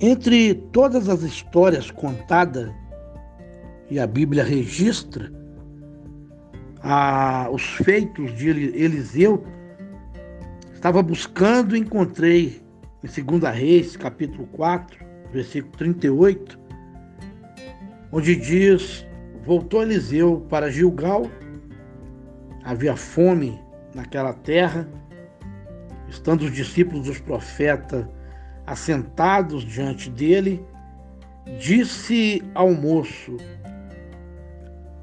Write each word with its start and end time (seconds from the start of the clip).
Entre 0.00 0.54
todas 0.54 1.08
as 1.08 1.22
histórias 1.22 1.90
contadas, 1.90 2.70
e 3.90 3.98
a 3.98 4.06
Bíblia 4.06 4.44
registra, 4.44 5.32
a, 6.80 7.48
os 7.50 7.62
feitos 7.62 8.32
de 8.36 8.48
Eliseu, 8.48 9.44
estava 10.72 11.02
buscando 11.02 11.74
e 11.74 11.80
encontrei 11.80 12.62
em 13.02 13.24
2 13.24 13.42
Reis, 13.52 13.96
capítulo 13.96 14.46
4, 14.52 15.04
versículo 15.32 15.72
38, 15.76 16.56
onde 18.12 18.36
diz: 18.36 19.04
Voltou 19.44 19.82
Eliseu 19.82 20.46
para 20.48 20.70
Gilgal, 20.70 21.28
havia 22.62 22.94
fome 22.94 23.58
naquela 23.96 24.32
terra, 24.32 24.88
estando 26.08 26.42
os 26.42 26.52
discípulos 26.52 27.06
dos 27.06 27.18
profetas 27.18 28.06
assentados 28.68 29.64
diante 29.64 30.10
dele, 30.10 30.64
disse 31.58 32.42
ao 32.54 32.72
moço: 32.72 33.36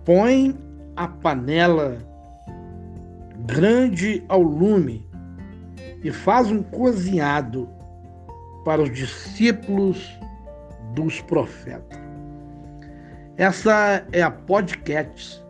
Põe 0.03 0.55
a 0.95 1.07
panela 1.07 1.97
grande 3.45 4.23
ao 4.29 4.41
lume 4.41 5.07
e 6.03 6.11
faz 6.11 6.51
um 6.51 6.61
cozinhado 6.61 7.67
para 8.63 8.81
os 8.81 8.91
discípulos 8.91 10.17
dos 10.93 11.19
profetas. 11.21 11.99
Essa 13.37 14.05
é 14.11 14.21
a 14.21 14.31
podcast 14.31 15.43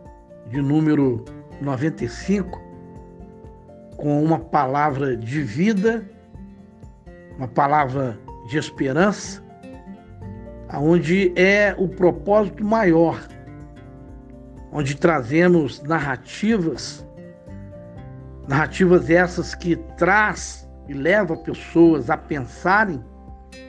de 0.50 0.60
número 0.60 1.24
95, 1.60 2.60
com 3.96 4.22
uma 4.22 4.38
palavra 4.38 5.16
de 5.16 5.42
vida, 5.42 6.04
uma 7.36 7.48
palavra 7.48 8.18
de 8.48 8.58
esperança, 8.58 9.42
onde 10.74 11.32
é 11.36 11.74
o 11.78 11.88
propósito 11.88 12.64
maior, 12.64 13.20
onde 14.72 14.96
trazemos 14.96 15.82
narrativas, 15.82 17.06
narrativas 18.48 19.10
essas 19.10 19.54
que 19.54 19.76
traz 19.96 20.68
e 20.88 20.94
leva 20.94 21.36
pessoas 21.36 22.10
a 22.10 22.16
pensarem 22.16 23.02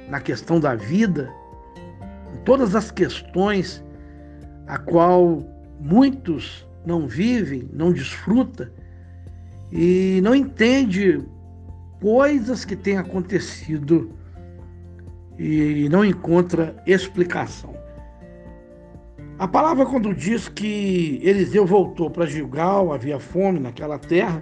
na 0.09 0.19
questão 0.19 0.59
da 0.59 0.75
vida, 0.75 1.29
em 2.33 2.37
todas 2.43 2.75
as 2.75 2.91
questões 2.91 3.83
a 4.67 4.77
qual 4.77 5.43
muitos 5.79 6.67
não 6.85 7.07
vivem, 7.07 7.69
não 7.73 7.91
desfruta 7.91 8.71
e 9.71 10.19
não 10.23 10.33
entende 10.33 11.23
coisas 12.01 12.65
que 12.65 12.75
têm 12.75 12.97
acontecido 12.97 14.11
e 15.37 15.87
não 15.89 16.03
encontra 16.03 16.75
explicação. 16.85 17.75
A 19.39 19.47
palavra 19.47 19.85
quando 19.85 20.13
diz 20.15 20.49
que 20.49 21.19
Eliseu 21.23 21.65
voltou 21.65 22.09
para 22.09 22.25
Gilgal, 22.25 22.91
havia 22.91 23.19
fome 23.19 23.59
naquela 23.59 23.99
terra, 23.99 24.41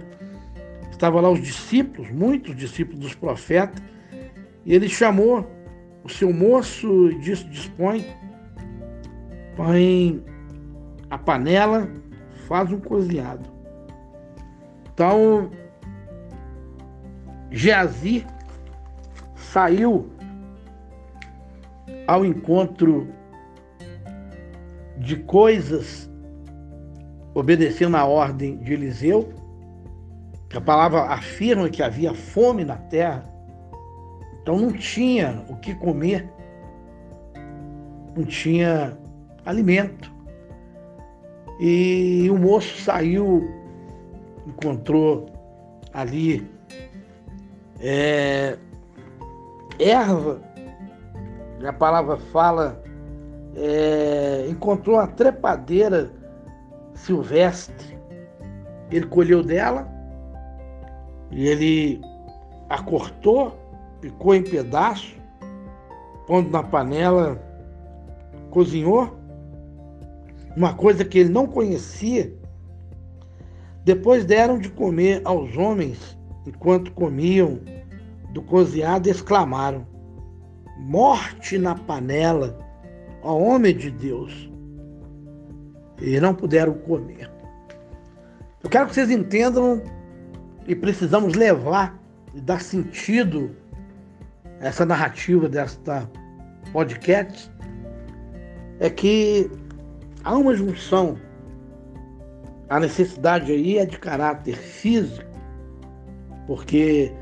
estavam 0.90 1.20
lá 1.20 1.30
os 1.30 1.42
discípulos, 1.42 2.10
muitos 2.10 2.56
discípulos 2.56 3.00
dos 3.00 3.14
profetas, 3.14 3.82
e 4.64 4.74
ele 4.74 4.88
chamou 4.88 5.46
o 6.02 6.08
seu 6.08 6.32
moço 6.32 7.10
e 7.10 7.18
disse: 7.20 7.44
dispõe 7.44 8.06
põe 9.56 10.22
a 11.10 11.18
panela, 11.18 11.88
faz 12.46 12.70
um 12.70 12.78
cozinhado. 12.78 13.48
Então, 14.92 15.50
Geazi 17.50 18.26
saiu 19.36 20.10
ao 22.06 22.24
encontro 22.24 23.08
de 24.98 25.16
coisas 25.16 26.10
obedecendo 27.34 27.96
a 27.96 28.04
ordem 28.04 28.56
de 28.58 28.72
Eliseu, 28.72 29.28
a 30.56 30.60
palavra 30.60 31.02
afirma 31.02 31.68
que 31.68 31.82
havia 31.82 32.14
fome 32.14 32.64
na 32.64 32.76
terra, 32.76 33.24
então 34.40 34.58
não 34.58 34.72
tinha 34.72 35.44
o 35.50 35.56
que 35.56 35.74
comer, 35.74 36.26
não 38.16 38.24
tinha 38.24 38.96
alimento. 39.44 40.10
E 41.60 42.26
o 42.30 42.38
moço 42.38 42.80
saiu, 42.80 43.46
encontrou 44.46 45.26
ali 45.92 46.48
é, 47.88 48.58
erva, 49.78 50.40
a 51.64 51.72
palavra 51.72 52.16
fala, 52.16 52.82
é, 53.54 54.46
encontrou 54.48 54.96
uma 54.96 55.06
trepadeira 55.06 56.10
silvestre. 56.94 57.96
Ele 58.90 59.06
colheu 59.06 59.40
dela 59.40 59.88
e 61.30 61.46
ele 61.46 62.00
a 62.68 62.82
cortou, 62.82 63.56
picou 64.00 64.34
em 64.34 64.42
pedaço, 64.42 65.14
pondo 66.26 66.50
na 66.50 66.64
panela, 66.64 67.40
cozinhou 68.50 69.16
uma 70.56 70.74
coisa 70.74 71.04
que 71.04 71.20
ele 71.20 71.28
não 71.28 71.46
conhecia. 71.46 72.34
Depois 73.84 74.24
deram 74.24 74.58
de 74.58 74.70
comer 74.70 75.20
aos 75.24 75.56
homens, 75.56 76.18
enquanto 76.46 76.92
comiam 76.92 77.60
do 78.30 78.42
cozinhado, 78.42 79.08
exclamaram: 79.08 79.86
Morte 80.78 81.58
na 81.58 81.74
panela, 81.74 82.58
ó 83.22 83.36
homem 83.36 83.76
de 83.76 83.90
Deus! 83.90 84.50
E 86.00 86.20
não 86.20 86.34
puderam 86.34 86.74
comer. 86.74 87.30
Eu 88.62 88.68
quero 88.68 88.86
que 88.86 88.94
vocês 88.94 89.10
entendam 89.10 89.82
e 90.66 90.74
precisamos 90.74 91.34
levar 91.34 91.98
e 92.34 92.40
dar 92.40 92.60
sentido 92.60 93.54
a 94.60 94.66
essa 94.66 94.84
narrativa 94.84 95.48
desta 95.48 96.10
podcast 96.72 97.50
é 98.80 98.90
que 98.90 99.50
Há 100.26 100.36
uma 100.36 100.56
junção. 100.56 101.16
A 102.68 102.80
necessidade 102.80 103.52
aí 103.52 103.78
é 103.78 103.86
de 103.86 103.96
caráter 103.96 104.56
físico, 104.56 105.24
porque 106.46 107.12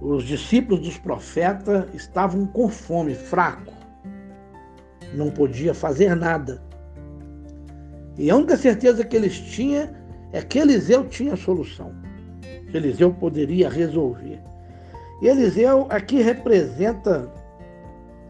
os 0.00 0.24
discípulos 0.24 0.80
dos 0.80 0.98
profetas 0.98 1.86
estavam 1.94 2.46
com 2.46 2.68
fome, 2.68 3.14
fraco, 3.14 3.72
não 5.14 5.30
podia 5.30 5.74
fazer 5.74 6.14
nada. 6.14 6.62
E 8.16 8.30
a 8.30 8.36
única 8.36 8.56
certeza 8.56 9.04
que 9.04 9.16
eles 9.16 9.38
tinham 9.38 9.88
é 10.32 10.42
que 10.42 10.58
Eliseu 10.58 11.04
tinha 11.08 11.34
a 11.34 11.36
solução, 11.36 11.92
Eliseu 12.72 13.12
poderia 13.12 13.68
resolver. 13.68 14.40
E 15.22 15.28
Eliseu 15.28 15.86
aqui 15.90 16.20
representa 16.20 17.30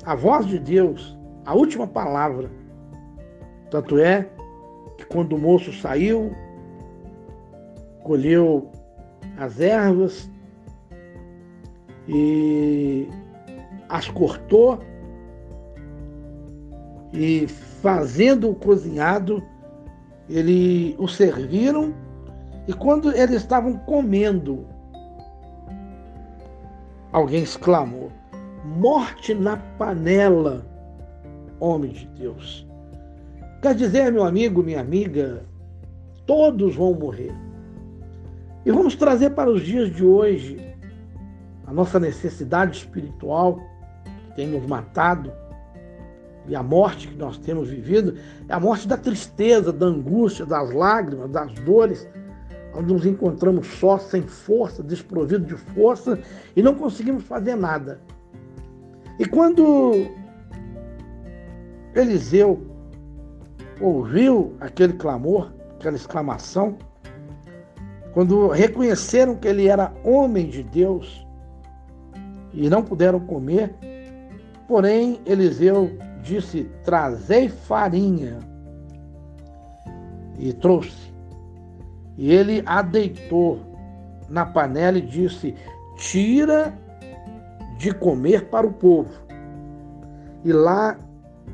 a 0.04 0.14
voz 0.14 0.46
de 0.46 0.58
Deus, 0.58 1.16
a 1.46 1.54
última 1.54 1.86
palavra 1.86 2.50
tanto 3.74 3.98
é 3.98 4.28
que 4.96 5.04
quando 5.06 5.34
o 5.34 5.38
moço 5.38 5.72
saiu, 5.72 6.32
colheu 8.04 8.70
as 9.36 9.60
ervas 9.60 10.30
e 12.08 13.08
as 13.88 14.08
cortou 14.08 14.80
e 17.12 17.46
fazendo 17.80 18.50
o 18.50 18.54
cozinhado, 18.54 19.42
ele 20.28 20.96
o 20.98 21.06
serviram 21.06 21.94
e 22.66 22.72
quando 22.72 23.12
eles 23.12 23.36
estavam 23.36 23.76
comendo, 23.78 24.66
alguém 27.12 27.43
exclamou: 27.43 28.10
Morte 28.64 29.34
na 29.34 29.56
panela, 29.56 30.64
homem 31.60 31.93
de 31.93 32.06
Deus. 32.08 32.66
Quer 33.60 33.75
dizer, 33.75 34.12
meu 34.12 34.25
amigo, 34.25 34.62
minha 34.62 34.81
amiga, 34.81 35.44
todos 36.26 36.75
vão 36.75 36.94
morrer. 36.94 37.34
E 38.64 38.72
vamos 38.72 38.94
trazer 38.94 39.31
para 39.31 39.50
os 39.50 39.62
dias 39.62 39.94
de 39.94 40.02
hoje 40.05 40.56
a 41.66 41.72
nossa 41.72 42.00
necessidade 42.00 42.78
espiritual 42.78 43.61
que 44.05 44.37
tem 44.37 44.49
nos 44.49 44.66
matado 44.66 45.31
e 46.46 46.56
a 46.56 46.62
morte 46.62 47.08
que 47.08 47.16
nós 47.16 47.37
temos 47.37 47.69
vivido 47.69 48.16
é 48.49 48.55
a 48.55 48.61
morte 48.61 48.88
da 48.88 48.96
tristeza, 48.96 49.70
da 49.70 49.87
angústia, 49.87 50.46
das 50.46 50.72
lágrimas, 50.72 51.31
das 51.31 51.52
dores, 51.61 52.08
onde 52.75 52.93
nos 52.93 53.05
encontramos 53.05 53.66
só, 53.66 53.99
sem 53.99 54.22
força, 54.22 54.82
desprovido 54.82 55.44
de 55.44 55.56
força 55.56 56.19
e 56.56 56.62
não 56.62 56.75
conseguimos 56.75 57.25
fazer 57.25 57.56
nada. 57.56 58.00
E 59.19 59.26
quando 59.26 60.06
Eliseu 61.94 62.66
ouviu 63.78 64.55
aquele 64.58 64.94
clamor, 64.94 65.52
aquela 65.78 65.96
exclamação, 65.96 66.78
quando 68.14 68.49
reconheceram 68.49 69.37
que 69.37 69.49
ele 69.49 69.69
era 69.69 69.93
homem 70.02 70.49
de 70.49 70.62
Deus 70.62 71.26
e 72.52 72.70
não 72.70 72.82
puderam 72.82 73.20
comer, 73.20 73.75
Porém, 74.66 75.20
Eliseu 75.26 75.90
disse: 76.22 76.70
Trazei 76.84 77.49
farinha. 77.49 78.38
E 80.38 80.52
trouxe. 80.52 81.12
E 82.16 82.32
ele 82.32 82.62
a 82.66 82.82
deitou 82.82 83.61
na 84.28 84.46
panela 84.46 84.99
e 84.99 85.02
disse: 85.02 85.55
Tira 85.96 86.76
de 87.76 87.93
comer 87.93 88.49
para 88.49 88.66
o 88.66 88.72
povo. 88.72 89.12
E 90.44 90.52
lá 90.52 90.99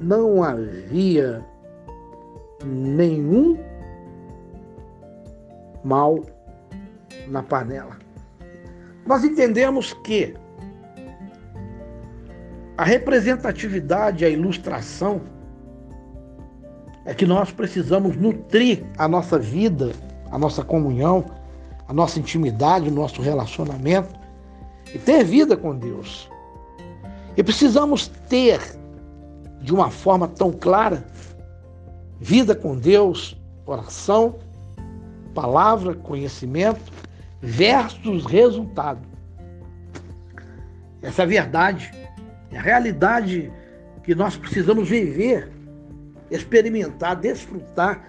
não 0.01 0.43
havia 0.43 1.45
nenhum 2.65 3.59
mal 5.83 6.21
na 7.29 7.43
panela. 7.43 7.99
Nós 9.07 9.25
entendemos 9.25 9.93
que 10.05 10.35
a 12.77 12.85
representatividade, 12.85 14.25
a 14.25 14.29
ilustração, 14.29 15.21
é 17.05 17.15
que 17.15 17.27
nós 17.27 17.51
precisamos 17.51 18.17
nutrir 18.17 18.85
a 18.97 19.09
nossa 19.09 19.39
vida, 19.39 19.93
a 20.31 20.39
nossa 20.39 20.63
comunhão, 20.63 21.25
a 21.89 21.93
nossa 21.93 22.19
intimidade, 22.19 22.89
o 22.89 22.93
nosso 22.93 23.21
relacionamento 23.21 24.19
e 24.95 24.99
ter 24.99 25.25
vida 25.25 25.57
com 25.57 25.77
Deus. 25.77 26.31
E 27.37 27.43
precisamos 27.43 28.09
ter, 28.29 28.61
de 29.61 29.73
uma 29.73 29.91
forma 29.91 30.29
tão 30.29 30.53
clara, 30.53 31.05
vida 32.21 32.55
com 32.55 32.77
Deus, 32.77 33.37
oração, 33.67 34.37
palavra, 35.35 35.95
conhecimento, 35.95 36.93
versus 37.41 38.25
resultado. 38.27 39.07
Essa 41.03 41.23
é 41.23 41.25
a 41.25 41.29
verdade, 41.29 41.91
é 42.51 42.59
a 42.59 42.63
realidade 42.63 43.51
que 44.03 44.15
nós 44.15 44.37
precisamos 44.37 44.89
viver, 44.89 45.51
experimentar, 46.31 47.17
desfrutar 47.17 48.05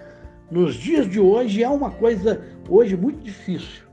nos 0.51 0.75
dias 0.75 1.09
de 1.09 1.19
hoje 1.19 1.63
é 1.63 1.69
uma 1.69 1.89
coisa 1.89 2.41
hoje 2.67 2.97
muito 2.97 3.23
difícil. 3.23 3.85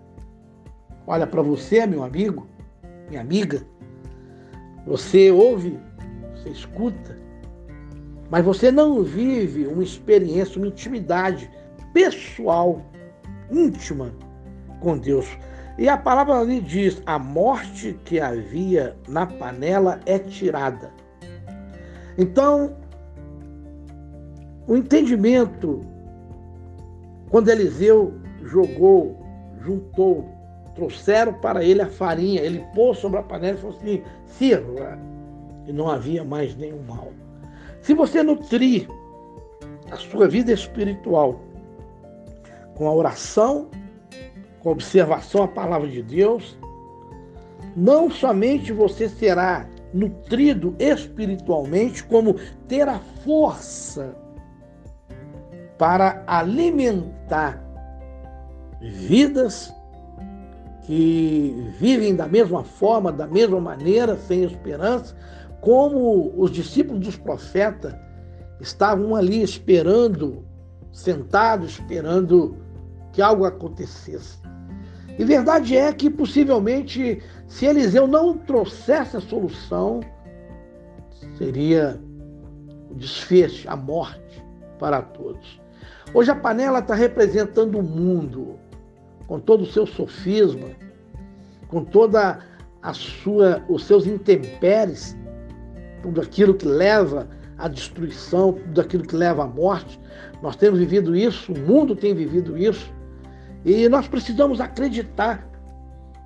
Olha 1.06 1.26
para 1.26 1.40
você, 1.40 1.86
meu 1.86 2.02
amigo, 2.02 2.48
minha 3.08 3.20
amiga, 3.20 3.62
você 4.84 5.30
ouve, 5.30 5.78
você 6.34 6.50
escuta, 6.50 7.16
mas 8.28 8.44
você 8.44 8.72
não 8.72 9.04
vive 9.04 9.66
uma 9.66 9.84
experiência, 9.84 10.58
uma 10.58 10.66
intimidade 10.66 11.48
pessoal, 11.94 12.84
íntima 13.50 14.12
com 14.80 14.98
Deus. 14.98 15.26
E 15.78 15.88
a 15.88 15.96
palavra 15.96 16.38
ali 16.38 16.60
diz: 16.60 17.02
a 17.06 17.18
morte 17.18 17.98
que 18.04 18.20
havia 18.20 18.96
na 19.08 19.26
panela 19.26 20.00
é 20.06 20.18
tirada. 20.18 20.90
Então, 22.16 22.76
o 24.66 24.76
entendimento, 24.76 25.84
quando 27.30 27.48
Eliseu 27.48 28.12
jogou, 28.42 29.24
juntou, 29.60 30.28
trouxeram 30.74 31.34
para 31.34 31.62
ele 31.64 31.80
a 31.80 31.86
farinha, 31.86 32.40
ele 32.40 32.64
pôs 32.74 32.98
sobre 32.98 33.20
a 33.20 33.22
panela 33.22 33.56
e 33.56 33.60
falou 33.60 33.76
assim: 33.76 34.02
sirva. 34.26 34.98
E 35.66 35.72
não 35.72 35.88
havia 35.88 36.24
mais 36.24 36.56
nenhum 36.56 36.82
mal. 36.88 37.12
Se 37.82 37.94
você 37.94 38.22
nutrir 38.22 38.88
a 39.90 39.96
sua 39.96 40.26
vida 40.26 40.50
espiritual 40.52 41.40
com 42.78 42.86
a 42.86 42.94
oração, 42.94 43.68
com 44.60 44.68
a 44.68 44.72
observação 44.72 45.42
à 45.42 45.48
palavra 45.48 45.88
de 45.88 46.00
Deus, 46.00 46.56
não 47.76 48.08
somente 48.08 48.72
você 48.72 49.08
será 49.08 49.68
nutrido 49.92 50.76
espiritualmente, 50.78 52.04
como 52.04 52.36
ter 52.68 52.88
a 52.88 53.00
força 53.24 54.16
para 55.76 56.22
alimentar 56.26 57.62
vidas 58.80 59.74
que 60.84 61.72
vivem 61.78 62.14
da 62.14 62.26
mesma 62.26 62.62
forma, 62.62 63.12
da 63.12 63.26
mesma 63.26 63.60
maneira, 63.60 64.16
sem 64.16 64.44
esperança, 64.44 65.16
como 65.60 66.32
os 66.36 66.50
discípulos 66.50 67.04
dos 67.04 67.16
profetas 67.16 67.94
estavam 68.60 69.14
ali 69.14 69.42
esperando, 69.42 70.44
sentados, 70.92 71.72
esperando 71.72 72.56
que 73.18 73.22
algo 73.22 73.44
acontecesse. 73.44 74.38
E 75.18 75.24
verdade 75.24 75.76
é 75.76 75.92
que 75.92 76.08
possivelmente, 76.08 77.20
se 77.48 77.66
Eliseu 77.66 78.06
não 78.06 78.38
trouxesse 78.38 79.16
a 79.16 79.20
solução, 79.20 79.98
seria 81.36 82.00
o 82.88 82.94
desfecho, 82.94 83.68
a 83.68 83.74
morte 83.74 84.40
para 84.78 85.02
todos. 85.02 85.60
Hoje 86.14 86.30
a 86.30 86.36
panela 86.36 86.78
está 86.78 86.94
representando 86.94 87.80
o 87.80 87.82
mundo, 87.82 88.56
com 89.26 89.40
todo 89.40 89.62
o 89.62 89.66
seu 89.66 89.84
sofisma, 89.84 90.68
com 91.66 91.82
toda 91.82 92.38
a 92.80 92.92
sua, 92.92 93.64
os 93.68 93.82
seus 93.84 94.06
intempéries, 94.06 95.18
tudo 96.02 96.20
aquilo 96.20 96.54
que 96.54 96.68
leva 96.68 97.28
à 97.58 97.66
destruição, 97.66 98.52
tudo 98.52 98.80
aquilo 98.80 99.02
que 99.02 99.16
leva 99.16 99.42
à 99.42 99.46
morte. 99.48 99.98
Nós 100.40 100.54
temos 100.54 100.78
vivido 100.78 101.16
isso, 101.16 101.52
o 101.52 101.58
mundo 101.58 101.96
tem 101.96 102.14
vivido 102.14 102.56
isso. 102.56 102.96
E 103.68 103.86
nós 103.86 104.08
precisamos 104.08 104.62
acreditar. 104.62 105.46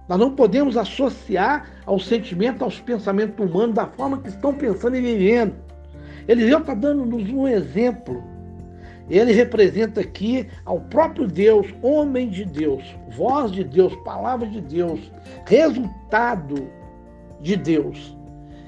Nós 0.09 0.17
não 0.17 0.31
podemos 0.37 0.77
associar 0.77 1.69
ao 1.85 1.99
sentimento, 1.99 2.63
aos 2.63 2.79
pensamentos 2.79 3.45
humanos 3.45 3.75
da 3.75 3.85
forma 3.85 4.19
que 4.19 4.29
estão 4.29 4.55
pensando 4.55 4.97
e 4.97 5.01
vivendo. 5.01 5.57
Eliseu 6.29 6.61
está 6.61 6.73
dando-nos 6.73 7.29
um 7.31 7.49
exemplo. 7.49 8.23
Ele 9.11 9.33
representa 9.33 10.01
aqui 10.01 10.49
ao 10.65 10.83
próprio 10.83 11.27
Deus, 11.27 11.67
homem 11.83 12.31
de 12.31 12.45
Deus, 12.45 12.85
voz 13.11 13.51
de 13.51 13.65
Deus, 13.65 13.93
palavra 14.05 14.47
de 14.47 14.61
Deus, 14.61 15.01
resultado 15.45 16.71
de 17.41 17.57
Deus. 17.57 18.17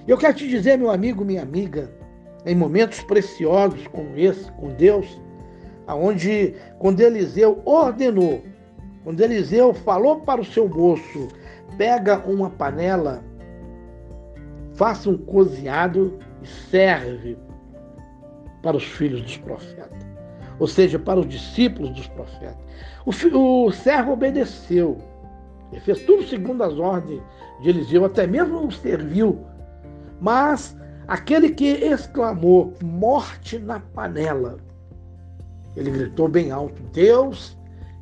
Eu 0.05 0.19
quero 0.19 0.35
te 0.35 0.49
dizer, 0.49 0.77
meu 0.77 0.91
amigo, 0.91 1.25
minha 1.25 1.43
amiga, 1.43 1.93
em 2.45 2.57
momentos 2.57 3.01
preciosos 3.05 3.87
como 3.87 4.19
esse, 4.19 4.51
com 4.53 4.71
Deus, 4.71 5.07
aonde 5.87 6.57
quando 6.81 7.01
Eliseu 7.01 7.63
ordenou 7.65 8.43
quando 9.05 9.21
Eliseu 9.21 9.75
falou 9.75 10.21
para 10.21 10.41
o 10.41 10.45
seu 10.45 10.67
moço: 10.67 11.29
pega 11.77 12.19
uma 12.27 12.49
panela, 12.49 13.23
faça 14.73 15.11
um 15.11 15.19
cozinhado 15.19 16.19
e 16.43 16.47
serve 16.47 17.39
para 18.63 18.79
os 18.79 18.85
filhos 18.85 19.21
dos 19.21 19.37
profetas, 19.37 20.07
ou 20.59 20.67
seja, 20.67 20.99
para 20.99 21.21
os 21.21 21.29
discípulos 21.29 21.91
dos 21.91 22.09
profetas. 22.09 22.57
O, 23.05 23.67
o 23.67 23.71
servo 23.71 24.13
obedeceu, 24.13 24.97
ele 25.71 25.83
fez 25.83 26.01
tudo 26.01 26.25
segundo 26.25 26.65
as 26.65 26.79
ordens 26.79 27.23
de 27.61 27.69
Eliseu, 27.69 28.07
até 28.07 28.27
mesmo 28.27 28.63
não 28.63 28.71
serviu. 28.71 29.45
Mas 30.19 30.75
aquele 31.07 31.51
que 31.51 31.67
exclamou: 31.67 32.73
morte 32.83 33.59
na 33.59 33.81
panela, 33.81 34.57
ele 35.77 35.91
gritou 35.91 36.27
bem 36.27 36.51
alto: 36.51 36.83
Deus 36.91 37.55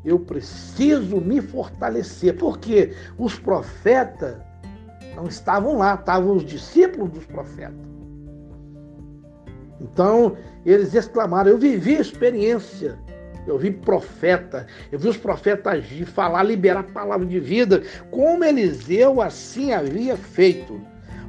eu 0.05 0.19
preciso 0.19 1.21
me 1.21 1.41
fortalecer, 1.41 2.37
porque 2.37 2.93
os 3.17 3.39
profetas 3.39 4.37
não 5.15 5.27
estavam 5.27 5.79
lá, 5.79 5.95
estavam 5.95 6.37
os 6.37 6.45
discípulos 6.45 7.11
dos 7.11 7.25
profetas. 7.27 7.93
Então, 9.81 10.37
eles 10.65 10.95
exclamaram: 10.95 11.51
Eu 11.51 11.59
vivi 11.59 11.97
a 11.97 12.01
experiência, 12.01 12.99
eu 13.47 13.59
vi 13.59 13.71
profeta, 13.71 14.67
eu 14.91 14.99
vi 14.99 15.09
os 15.09 15.17
profetas 15.17 15.73
agir, 15.73 16.07
falar, 16.07 16.43
liberar 16.43 16.81
a 16.81 16.85
palavra 16.85 17.27
de 17.27 17.39
vida, 17.39 17.83
como 18.11 18.45
Eliseu 18.45 19.21
assim 19.21 19.73
havia 19.73 20.17
feito. 20.17 20.81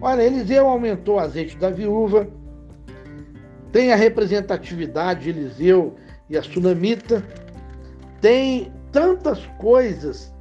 Olha, 0.01 0.21
Eliseu 0.21 0.67
aumentou 0.67 1.15
o 1.15 1.19
azeite 1.19 1.57
da 1.57 1.69
viúva, 1.69 2.27
tem 3.71 3.91
a 3.91 3.95
representatividade 3.95 5.23
de 5.23 5.29
Eliseu 5.29 5.95
e 6.29 6.37
a 6.37 6.43
sunamita, 6.43 7.23
tem 8.23 8.71
tantas 8.89 9.45
coisas 9.59 10.33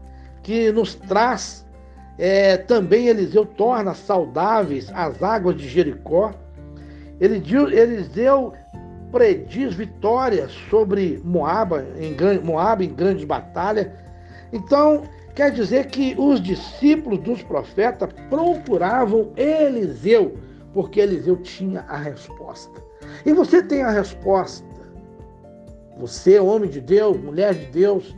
que 0.44 0.70
nos 0.70 0.94
traz. 0.94 1.66
É, 2.16 2.56
também 2.56 3.08
Eliseu 3.08 3.44
torna 3.44 3.92
saudáveis 3.92 4.88
as 4.94 5.20
águas 5.20 5.56
de 5.56 5.68
Jericó. 5.68 6.32
Eliseu 7.20 8.52
prediz 9.10 9.74
vitória 9.74 10.48
sobre 10.70 11.20
Moab 11.24 11.74
em, 11.98 12.14
Moab 12.44 12.84
em 12.84 12.94
grande 12.94 13.26
batalha. 13.26 13.92
Então, 14.52 15.02
quer 15.34 15.50
dizer 15.50 15.88
que 15.88 16.14
os 16.16 16.40
discípulos 16.40 17.18
dos 17.18 17.42
profetas 17.42 18.10
procuravam 18.30 19.32
Eliseu, 19.36 20.38
porque 20.72 21.00
Eliseu 21.00 21.36
tinha 21.38 21.80
a 21.88 21.96
resposta. 21.96 22.80
E 23.26 23.32
você 23.32 23.60
tem 23.60 23.82
a 23.82 23.90
resposta. 23.90 24.71
Você, 25.98 26.38
homem 26.40 26.70
de 26.70 26.80
Deus, 26.80 27.20
mulher 27.20 27.54
de 27.54 27.66
Deus, 27.66 28.14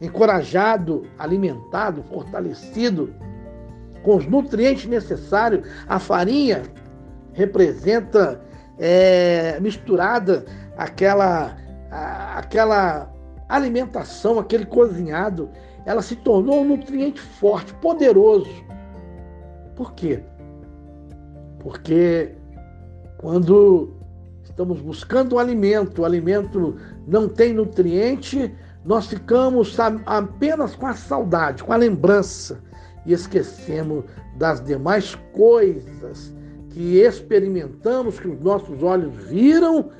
encorajado, 0.00 1.04
alimentado, 1.18 2.02
fortalecido 2.04 3.14
com 4.02 4.16
os 4.16 4.26
nutrientes 4.26 4.86
necessários, 4.86 5.66
a 5.88 5.98
farinha 5.98 6.62
representa 7.32 8.40
é, 8.78 9.58
misturada 9.60 10.44
aquela, 10.76 11.56
aquela 11.90 13.12
alimentação, 13.48 14.38
aquele 14.38 14.66
cozinhado, 14.66 15.50
ela 15.84 16.02
se 16.02 16.16
tornou 16.16 16.60
um 16.60 16.68
nutriente 16.68 17.20
forte, 17.20 17.72
poderoso. 17.74 18.50
Por 19.74 19.92
quê? 19.94 20.22
Porque 21.58 22.34
quando 23.18 23.95
estamos 24.56 24.80
buscando 24.80 25.38
alimento, 25.38 26.00
o 26.00 26.04
alimento 26.06 26.76
não 27.06 27.28
tem 27.28 27.52
nutriente, 27.52 28.54
nós 28.86 29.06
ficamos 29.06 29.76
apenas 30.06 30.74
com 30.74 30.86
a 30.86 30.94
saudade, 30.94 31.62
com 31.62 31.74
a 31.74 31.76
lembrança 31.76 32.58
e 33.04 33.12
esquecemos 33.12 34.06
das 34.38 34.64
demais 34.64 35.14
coisas 35.34 36.34
que 36.70 37.00
experimentamos, 37.00 38.18
que 38.18 38.28
os 38.28 38.40
nossos 38.40 38.82
olhos 38.82 39.14
viram 39.28 39.90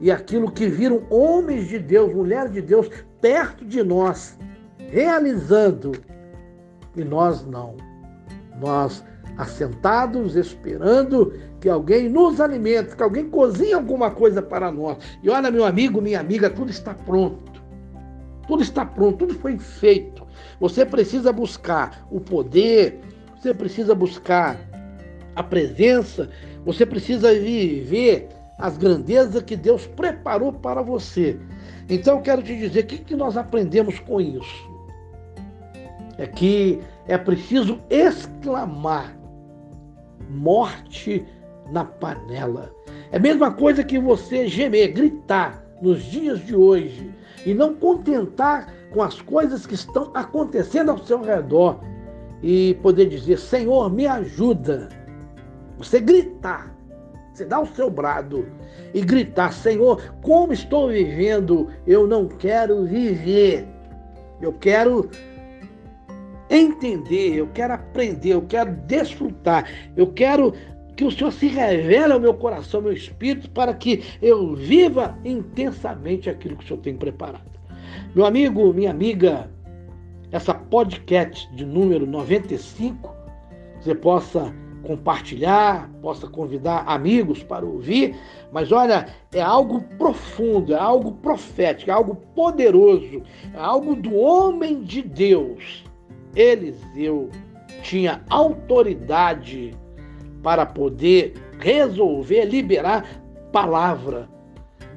e 0.00 0.12
aquilo 0.12 0.48
que 0.48 0.68
viram 0.68 1.02
homens 1.10 1.66
de 1.66 1.80
Deus, 1.80 2.14
mulheres 2.14 2.52
de 2.52 2.62
Deus 2.62 2.88
perto 3.20 3.64
de 3.64 3.82
nós, 3.82 4.38
realizando, 4.78 5.90
e 6.94 7.02
nós 7.02 7.44
não. 7.44 7.74
Nós 8.60 9.04
assentados, 9.36 10.36
esperando 10.36 11.32
que 11.60 11.68
alguém 11.68 12.08
nos 12.08 12.40
alimente, 12.40 12.94
que 12.94 13.02
alguém 13.02 13.28
cozinhe 13.28 13.72
alguma 13.72 14.10
coisa 14.10 14.40
para 14.40 14.70
nós. 14.70 14.98
E 15.22 15.30
olha, 15.30 15.50
meu 15.50 15.64
amigo, 15.64 16.00
minha 16.00 16.20
amiga, 16.20 16.48
tudo 16.50 16.70
está 16.70 16.94
pronto. 16.94 17.62
Tudo 18.46 18.62
está 18.62 18.84
pronto, 18.84 19.18
tudo 19.18 19.34
foi 19.34 19.58
feito. 19.58 20.26
Você 20.60 20.84
precisa 20.84 21.32
buscar 21.32 22.06
o 22.10 22.20
poder, 22.20 23.00
você 23.36 23.54
precisa 23.54 23.94
buscar 23.94 24.58
a 25.34 25.42
presença, 25.42 26.28
você 26.64 26.84
precisa 26.86 27.32
viver 27.32 28.28
as 28.58 28.76
grandezas 28.76 29.42
que 29.42 29.56
Deus 29.56 29.86
preparou 29.86 30.52
para 30.52 30.82
você. 30.82 31.38
Então 31.88 32.16
eu 32.16 32.22
quero 32.22 32.42
te 32.42 32.56
dizer, 32.56 32.84
o 32.84 32.86
que, 32.86 32.98
que 32.98 33.16
nós 33.16 33.36
aprendemos 33.36 33.98
com 33.98 34.20
isso? 34.20 34.73
É 36.18 36.26
que 36.26 36.80
é 37.06 37.18
preciso 37.18 37.80
exclamar 37.90 39.16
morte 40.30 41.24
na 41.70 41.84
panela. 41.84 42.70
É 43.10 43.16
a 43.16 43.20
mesma 43.20 43.52
coisa 43.52 43.84
que 43.84 43.98
você 43.98 44.46
gemer, 44.48 44.92
gritar 44.92 45.64
nos 45.80 46.02
dias 46.04 46.44
de 46.44 46.54
hoje 46.54 47.10
e 47.44 47.52
não 47.54 47.74
contentar 47.74 48.72
com 48.92 49.02
as 49.02 49.20
coisas 49.20 49.66
que 49.66 49.74
estão 49.74 50.10
acontecendo 50.14 50.90
ao 50.90 50.98
seu 50.98 51.20
redor 51.20 51.80
e 52.42 52.74
poder 52.82 53.06
dizer: 53.06 53.38
Senhor, 53.38 53.90
me 53.90 54.06
ajuda. 54.06 54.88
Você 55.78 56.00
gritar, 56.00 56.74
você 57.32 57.44
dá 57.44 57.60
o 57.60 57.66
seu 57.66 57.90
brado 57.90 58.46
e 58.92 59.00
gritar: 59.00 59.52
Senhor, 59.52 60.14
como 60.22 60.52
estou 60.52 60.88
vivendo, 60.88 61.68
eu 61.86 62.06
não 62.06 62.28
quero 62.28 62.84
viver. 62.84 63.66
Eu 64.40 64.52
quero 64.52 65.08
entender, 66.56 67.34
eu 67.34 67.48
quero 67.48 67.74
aprender, 67.74 68.34
eu 68.34 68.42
quero 68.42 68.72
desfrutar, 68.86 69.68
eu 69.96 70.08
quero 70.08 70.52
que 70.96 71.04
o 71.04 71.10
Senhor 71.10 71.32
se 71.32 71.46
revele 71.46 72.12
ao 72.12 72.20
meu 72.20 72.34
coração, 72.34 72.78
ao 72.78 72.84
meu 72.84 72.92
espírito, 72.92 73.50
para 73.50 73.74
que 73.74 74.02
eu 74.22 74.54
viva 74.54 75.18
intensamente 75.24 76.30
aquilo 76.30 76.56
que 76.56 76.64
o 76.64 76.68
Senhor 76.68 76.80
tem 76.80 76.96
preparado. 76.96 77.54
Meu 78.14 78.24
amigo, 78.24 78.72
minha 78.72 78.90
amiga, 78.90 79.50
essa 80.30 80.54
podcast 80.54 81.52
de 81.54 81.64
número 81.64 82.06
95, 82.06 83.12
você 83.80 83.94
possa 83.94 84.54
compartilhar, 84.84 85.90
possa 86.00 86.28
convidar 86.28 86.84
amigos 86.86 87.42
para 87.42 87.64
ouvir, 87.64 88.14
mas 88.52 88.70
olha, 88.70 89.06
é 89.32 89.40
algo 89.40 89.80
profundo, 89.98 90.74
é 90.74 90.78
algo 90.78 91.12
profético, 91.12 91.90
é 91.90 91.94
algo 91.94 92.16
poderoso, 92.34 93.22
é 93.52 93.58
algo 93.58 93.96
do 93.96 94.14
homem 94.14 94.82
de 94.82 95.02
Deus. 95.02 95.83
Eliseu 96.34 97.30
tinha 97.82 98.22
autoridade 98.30 99.74
para 100.42 100.66
poder 100.66 101.34
resolver, 101.58 102.44
liberar 102.44 103.04
palavra. 103.52 104.28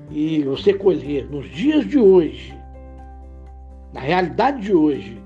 E 0.09 0.43
você 0.43 0.73
colher 0.73 1.29
nos 1.29 1.49
dias 1.49 1.85
de 1.85 1.99
hoje, 1.99 2.57
na 3.93 3.99
realidade 3.99 4.61
de 4.61 4.73
hoje, 4.73 5.21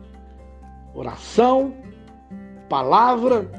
oração, 0.95 1.73
palavra, 2.67 3.49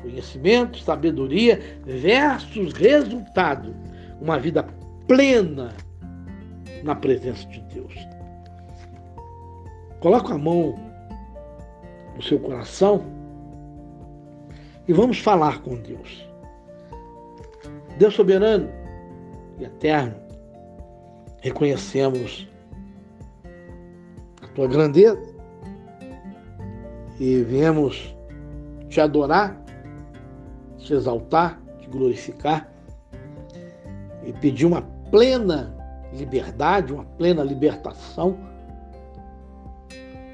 conhecimento, 0.00 0.78
sabedoria 0.78 1.60
versus 1.84 2.72
resultado, 2.72 3.74
uma 4.20 4.38
vida 4.38 4.66
plena 5.06 5.74
na 6.84 6.94
presença 6.94 7.46
de 7.48 7.60
Deus. 7.62 7.94
Coloca 10.00 10.34
a 10.34 10.38
mão 10.38 10.87
no 12.18 12.22
seu 12.24 12.38
coração 12.40 13.04
e 14.88 14.92
vamos 14.92 15.20
falar 15.20 15.62
com 15.62 15.76
Deus. 15.76 16.28
Deus 17.96 18.14
soberano 18.14 18.68
e 19.58 19.64
eterno, 19.64 20.16
reconhecemos 21.40 22.48
a 24.42 24.48
tua 24.48 24.66
grandeza 24.66 25.20
e 27.20 27.42
viemos 27.44 28.16
te 28.88 29.00
adorar, 29.00 29.56
te 30.78 30.94
exaltar, 30.94 31.60
te 31.80 31.88
glorificar 31.88 32.68
e 34.24 34.32
pedir 34.32 34.66
uma 34.66 34.82
plena 35.10 35.72
liberdade, 36.12 36.92
uma 36.92 37.04
plena 37.04 37.44
libertação, 37.44 38.36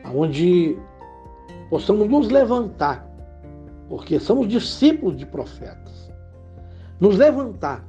aonde 0.04 0.78
possamos 1.70 2.08
nos 2.08 2.28
levantar 2.28 3.14
porque 3.88 4.18
somos 4.18 4.48
discípulos 4.48 5.16
de 5.16 5.26
profetas. 5.26 6.10
Nos 7.00 7.16
levantar, 7.18 7.86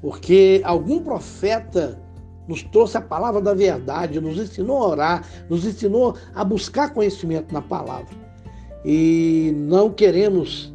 porque 0.00 0.60
algum 0.64 1.02
profeta 1.02 2.00
nos 2.46 2.62
trouxe 2.62 2.96
a 2.96 3.00
palavra 3.00 3.40
da 3.40 3.54
verdade, 3.54 4.20
nos 4.20 4.38
ensinou 4.38 4.78
a 4.78 4.88
orar, 4.88 5.24
nos 5.48 5.64
ensinou 5.64 6.16
a 6.34 6.44
buscar 6.44 6.92
conhecimento 6.92 7.52
na 7.52 7.62
palavra. 7.62 8.14
E 8.84 9.52
não 9.56 9.90
queremos 9.90 10.72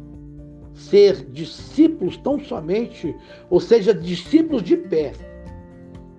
ser 0.74 1.24
discípulos 1.30 2.16
tão 2.18 2.38
somente, 2.38 3.14
ou 3.50 3.60
seja, 3.60 3.94
discípulos 3.94 4.62
de 4.62 4.76
pé, 4.76 5.12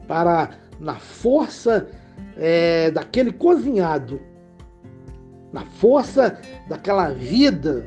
para 0.08 0.52
na 0.80 0.96
força 0.96 1.88
é, 2.38 2.92
daquele 2.92 3.32
cozinhado, 3.32 4.20
na 5.56 5.62
força 5.62 6.38
daquela 6.68 7.12
vida 7.12 7.86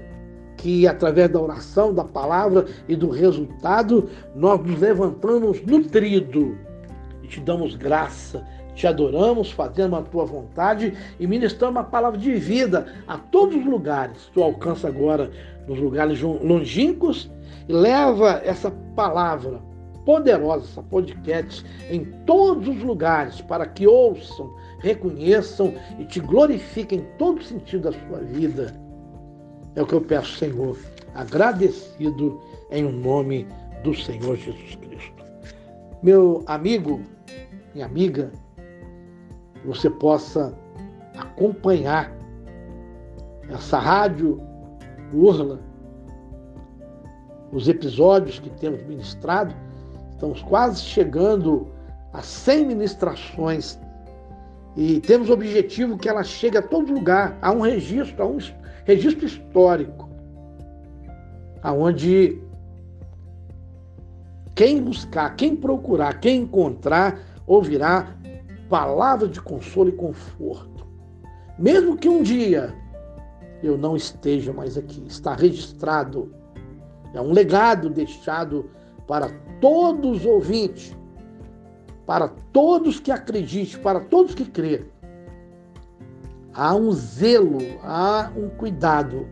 que 0.56 0.88
através 0.88 1.28
da 1.28 1.38
oração, 1.38 1.92
da 1.92 2.02
palavra 2.02 2.64
e 2.88 2.96
do 2.96 3.10
resultado, 3.10 4.08
nós 4.34 4.58
nos 4.64 4.80
levantamos 4.80 5.62
nutrido 5.66 6.56
e 7.22 7.28
te 7.28 7.40
damos 7.40 7.76
graça, 7.76 8.42
te 8.74 8.86
adoramos, 8.86 9.52
fazemos 9.52 9.98
a 9.98 10.02
tua 10.02 10.24
vontade 10.24 10.94
e 11.20 11.26
ministramos 11.26 11.76
a 11.76 11.84
palavra 11.84 12.18
de 12.18 12.32
vida 12.36 12.86
a 13.06 13.18
todos 13.18 13.56
os 13.56 13.66
lugares. 13.66 14.30
Tu 14.32 14.42
alcança 14.42 14.88
agora 14.88 15.30
nos 15.68 15.78
lugares 15.78 16.22
longínquos 16.22 17.30
e 17.68 17.72
leva 17.72 18.40
essa 18.44 18.70
palavra 18.96 19.60
poderosa, 20.08 20.64
essa 20.64 20.82
podcast, 20.82 21.62
em 21.90 22.02
todos 22.24 22.66
os 22.66 22.82
lugares, 22.82 23.42
para 23.42 23.66
que 23.66 23.86
ouçam, 23.86 24.50
reconheçam 24.78 25.74
e 25.98 26.06
te 26.06 26.18
glorifiquem 26.18 27.00
em 27.00 27.04
todo 27.18 27.44
sentido 27.44 27.90
da 27.90 27.92
sua 27.92 28.20
vida 28.20 28.74
é 29.76 29.82
o 29.82 29.86
que 29.86 29.92
eu 29.92 30.00
peço, 30.00 30.38
Senhor, 30.38 30.78
agradecido 31.14 32.40
em 32.70 32.86
o 32.86 32.90
nome 32.90 33.46
do 33.84 33.94
Senhor 33.94 34.34
Jesus 34.34 34.76
Cristo. 34.76 35.24
Meu 36.02 36.42
amigo, 36.46 37.02
minha 37.74 37.84
amiga, 37.84 38.32
você 39.66 39.90
possa 39.90 40.56
acompanhar 41.18 42.10
essa 43.50 43.78
rádio 43.78 44.40
Urla, 45.12 45.60
os 47.52 47.68
episódios 47.68 48.38
que 48.38 48.48
temos 48.48 48.82
ministrado, 48.86 49.54
estamos 50.18 50.42
quase 50.42 50.80
chegando 50.80 51.68
a 52.12 52.20
100 52.20 52.66
ministrações 52.66 53.78
e 54.76 54.98
temos 54.98 55.30
o 55.30 55.32
objetivo 55.32 55.96
que 55.96 56.08
ela 56.08 56.24
chegue 56.24 56.58
a 56.58 56.62
todo 56.62 56.92
lugar, 56.92 57.38
a 57.40 57.52
um 57.52 57.60
registro, 57.60 58.24
a 58.24 58.26
um 58.26 58.38
registro 58.84 59.26
histórico, 59.26 60.08
aonde 61.62 62.36
quem 64.56 64.82
buscar, 64.82 65.36
quem 65.36 65.54
procurar, 65.54 66.18
quem 66.18 66.42
encontrar, 66.42 67.20
ouvirá 67.46 68.16
palavras 68.68 69.30
de 69.30 69.40
consolo 69.40 69.90
e 69.90 69.92
conforto. 69.92 70.84
Mesmo 71.56 71.96
que 71.96 72.08
um 72.08 72.24
dia 72.24 72.74
eu 73.62 73.78
não 73.78 73.94
esteja 73.94 74.52
mais 74.52 74.76
aqui, 74.76 75.00
está 75.06 75.34
registrado 75.34 76.34
É 77.14 77.20
um 77.20 77.32
legado 77.32 77.88
deixado 77.88 78.68
para 79.08 79.30
todos 79.60 80.20
os 80.20 80.26
ouvintes, 80.26 80.96
para 82.06 82.28
todos 82.52 83.00
que 83.00 83.10
acreditem, 83.10 83.80
para 83.80 84.00
todos 84.00 84.34
que 84.34 84.44
crêem. 84.44 84.84
Há 86.54 86.74
um 86.74 86.92
zelo, 86.92 87.58
há 87.82 88.30
um 88.36 88.48
cuidado, 88.50 89.26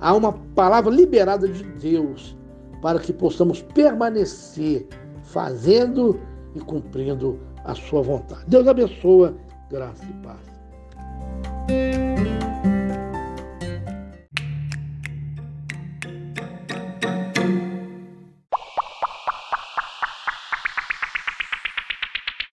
há 0.00 0.14
uma 0.14 0.32
palavra 0.32 0.92
liberada 0.92 1.46
de 1.46 1.62
Deus 1.62 2.36
para 2.80 2.98
que 2.98 3.12
possamos 3.12 3.62
permanecer 3.62 4.88
fazendo 5.24 6.18
e 6.54 6.60
cumprindo 6.60 7.38
a 7.64 7.74
sua 7.74 8.02
vontade. 8.02 8.44
Deus 8.46 8.66
abençoa, 8.66 9.36
graça 9.70 10.04
e 10.04 10.12
paz. 10.24 12.17